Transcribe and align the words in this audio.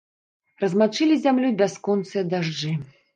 Размачылі 0.63 1.17
зямлю 1.25 1.51
бясконцыя 1.59 2.23
дажджы. 2.31 2.73